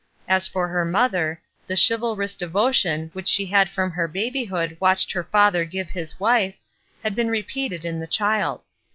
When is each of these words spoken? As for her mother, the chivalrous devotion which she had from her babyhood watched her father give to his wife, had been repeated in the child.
As 0.27 0.47
for 0.47 0.67
her 0.67 0.83
mother, 0.83 1.39
the 1.67 1.75
chivalrous 1.77 2.33
devotion 2.33 3.11
which 3.13 3.27
she 3.27 3.45
had 3.45 3.69
from 3.69 3.91
her 3.91 4.07
babyhood 4.07 4.75
watched 4.79 5.11
her 5.11 5.23
father 5.25 5.63
give 5.63 5.89
to 5.89 5.93
his 5.93 6.19
wife, 6.19 6.57
had 7.03 7.13
been 7.13 7.29
repeated 7.29 7.85
in 7.85 7.99
the 7.99 8.07
child. 8.07 8.63